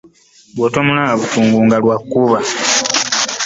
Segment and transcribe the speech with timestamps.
[0.55, 2.37] Bw'otomulaba bugungu nga lw'akuba.